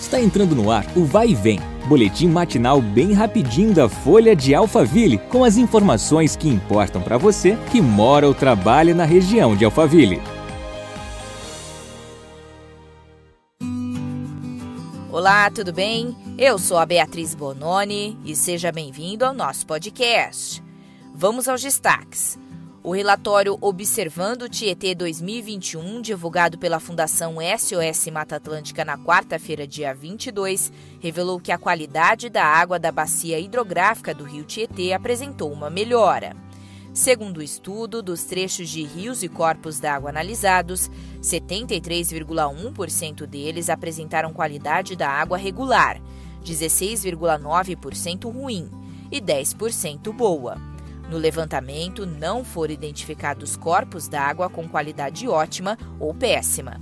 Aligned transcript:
Está 0.00 0.20
entrando 0.20 0.54
no 0.54 0.70
ar 0.70 0.86
o 0.96 1.04
Vai 1.04 1.30
e 1.30 1.34
Vem, 1.34 1.60
boletim 1.88 2.28
matinal 2.28 2.80
bem 2.80 3.12
rapidinho 3.12 3.74
da 3.74 3.88
Folha 3.88 4.34
de 4.34 4.54
Alphaville, 4.54 5.18
com 5.18 5.42
as 5.42 5.56
informações 5.56 6.36
que 6.36 6.48
importam 6.48 7.02
para 7.02 7.18
você 7.18 7.58
que 7.70 7.80
mora 7.80 8.26
ou 8.26 8.32
trabalha 8.32 8.94
na 8.94 9.04
região 9.04 9.56
de 9.56 9.64
Alphaville. 9.64 10.22
Olá, 15.10 15.50
tudo 15.50 15.72
bem? 15.72 16.16
Eu 16.38 16.58
sou 16.58 16.78
a 16.78 16.86
Beatriz 16.86 17.34
Bononi 17.34 18.16
e 18.24 18.36
seja 18.36 18.70
bem-vindo 18.70 19.24
ao 19.24 19.34
nosso 19.34 19.66
podcast. 19.66 20.62
Vamos 21.12 21.48
aos 21.48 21.60
destaques. 21.60 22.38
O 22.82 22.92
relatório 22.92 23.56
Observando 23.60 24.42
o 24.42 24.48
Tietê 24.48 24.94
2021, 24.94 26.00
divulgado 26.00 26.56
pela 26.58 26.78
Fundação 26.78 27.38
SOS 27.58 28.06
Mata 28.12 28.36
Atlântica 28.36 28.84
na 28.84 28.96
quarta-feira, 28.96 29.66
dia 29.66 29.92
22, 29.92 30.72
revelou 31.00 31.40
que 31.40 31.50
a 31.50 31.58
qualidade 31.58 32.30
da 32.30 32.44
água 32.44 32.78
da 32.78 32.92
bacia 32.92 33.40
hidrográfica 33.40 34.14
do 34.14 34.22
rio 34.22 34.44
Tietê 34.44 34.92
apresentou 34.92 35.52
uma 35.52 35.68
melhora. 35.68 36.36
Segundo 36.94 37.38
o 37.38 37.42
estudo, 37.42 38.00
dos 38.00 38.22
trechos 38.22 38.68
de 38.68 38.84
rios 38.84 39.24
e 39.24 39.28
corpos 39.28 39.80
d'água 39.80 40.10
analisados, 40.10 40.88
73,1% 41.20 43.26
deles 43.26 43.68
apresentaram 43.68 44.32
qualidade 44.32 44.94
da 44.94 45.08
água 45.08 45.36
regular, 45.36 46.00
16,9% 46.44 48.32
ruim 48.32 48.70
e 49.10 49.20
10% 49.20 50.12
boa. 50.12 50.67
No 51.08 51.16
levantamento, 51.16 52.04
não 52.04 52.44
foram 52.44 52.74
identificados 52.74 53.56
corpos 53.56 54.08
d'água 54.08 54.50
com 54.50 54.68
qualidade 54.68 55.26
ótima 55.26 55.78
ou 55.98 56.12
péssima. 56.14 56.80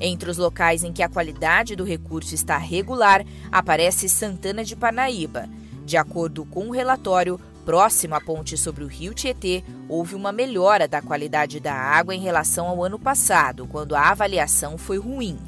Entre 0.00 0.30
os 0.30 0.38
locais 0.38 0.82
em 0.82 0.92
que 0.92 1.02
a 1.02 1.08
qualidade 1.08 1.76
do 1.76 1.84
recurso 1.84 2.34
está 2.34 2.56
regular, 2.56 3.24
aparece 3.52 4.08
Santana 4.08 4.64
de 4.64 4.74
Parnaíba. 4.74 5.48
De 5.84 5.96
acordo 5.96 6.44
com 6.46 6.68
o 6.68 6.72
relatório, 6.72 7.38
próximo 7.66 8.14
à 8.14 8.20
ponte 8.20 8.56
sobre 8.56 8.82
o 8.84 8.86
rio 8.86 9.12
Tietê, 9.12 9.62
houve 9.88 10.14
uma 10.14 10.32
melhora 10.32 10.88
da 10.88 11.02
qualidade 11.02 11.60
da 11.60 11.74
água 11.74 12.14
em 12.14 12.20
relação 12.20 12.66
ao 12.66 12.82
ano 12.82 12.98
passado, 12.98 13.66
quando 13.66 13.94
a 13.94 14.08
avaliação 14.08 14.78
foi 14.78 14.98
ruim. 14.98 15.38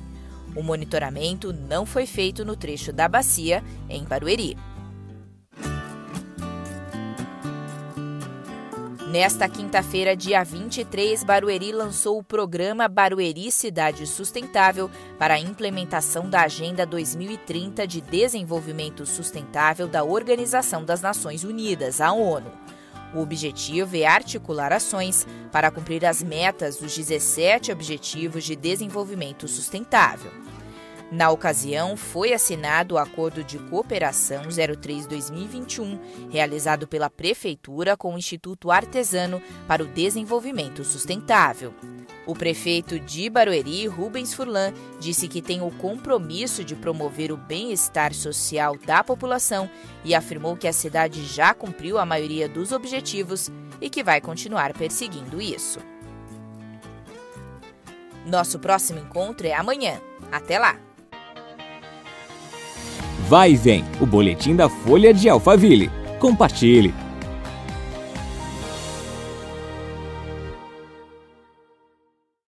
O 0.55 0.63
monitoramento 0.63 1.53
não 1.53 1.87
foi 1.87 2.05
feito 2.05 2.45
no 2.45 2.55
trecho 2.55 2.93
da 2.93 3.09
bacia, 3.09 3.65
em 3.89 4.05
Barueri. 4.05 4.57
Nesta 9.13 9.47
quinta-feira, 9.47 10.17
dia 10.17 10.43
23, 10.43 11.23
Barueri 11.23 11.71
lançou 11.71 12.19
o 12.19 12.25
programa 12.25 12.89
Barueri 12.89 13.53
Cidade 13.53 14.07
Sustentável 14.07 14.91
para 15.19 15.35
a 15.35 15.39
implementação 15.39 16.31
da 16.31 16.41
Agenda 16.41 16.87
2030 16.87 17.87
de 17.87 18.01
Desenvolvimento 18.01 19.05
Sustentável 19.05 19.87
da 19.87 20.03
Organização 20.03 20.83
das 20.83 21.03
Nações 21.03 21.45
Unidas, 21.45 22.01
a 22.01 22.11
ONU. 22.11 22.51
O 23.15 23.21
objetivo 23.21 23.99
é 23.99 24.07
articular 24.07 24.73
ações 24.73 25.27
para 25.53 25.71
cumprir 25.71 26.07
as 26.07 26.23
metas 26.23 26.79
dos 26.79 26.97
17 26.97 27.71
Objetivos 27.71 28.45
de 28.45 28.57
Desenvolvimento 28.57 29.47
Sustentável. 29.47 30.33
Na 31.13 31.31
ocasião, 31.31 31.95
foi 31.95 32.33
assinado 32.33 32.95
o 32.95 32.99
Acordo 32.99 33.45
de 33.45 33.59
Cooperação 33.59 34.45
03-2021, 34.45 36.01
realizado 36.31 36.89
pela 36.89 37.11
Prefeitura 37.11 37.99
com 37.99 38.15
o 38.15 38.19
Instituto 38.19 38.71
Artesano 38.71 39.43
para 39.69 39.83
o 39.83 39.87
Desenvolvimento 39.87 40.83
Sustentável. 40.83 41.75
O 42.25 42.35
prefeito 42.35 42.99
de 42.99 43.29
Barueri, 43.29 43.87
Rubens 43.87 44.33
Furlan, 44.33 44.73
disse 44.99 45.29
que 45.29 45.43
tem 45.43 45.61
o 45.61 45.71
compromisso 45.73 46.65
de 46.65 46.75
promover 46.75 47.31
o 47.31 47.37
bem-estar 47.37 48.15
social 48.15 48.79
da 48.79 49.05
população 49.05 49.69
e 50.03 50.15
afirmou 50.15 50.57
que 50.57 50.67
a 50.67 50.73
cidade 50.73 51.27
já 51.27 51.53
cumpriu 51.53 51.99
a 51.99 52.07
maioria 52.07 52.49
dos 52.49 52.73
objetivos 52.73 53.51
e 53.83 53.91
que 53.91 54.03
vai 54.03 54.19
continuar 54.19 54.73
perseguindo 54.73 55.43
isso. 55.43 55.79
Nosso 58.25 58.59
próximo 58.59 58.99
encontro 58.99 59.47
é 59.47 59.53
amanhã. 59.53 60.01
Até 60.31 60.59
lá! 60.59 60.92
Vai 63.33 63.53
e 63.53 63.57
vem, 63.57 63.83
o 63.99 64.05
boletim 64.05 64.55
da 64.55 64.69
Folha 64.69 65.15
de 65.15 65.27
Alphaville. 65.27 65.91
Compartilhe. 66.19 66.93